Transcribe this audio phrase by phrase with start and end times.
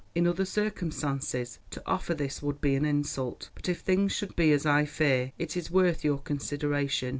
[0.15, 4.51] In other circumstances to offer this would be an insult, but if things should be
[4.51, 7.09] as I fear, it is worth your consideration.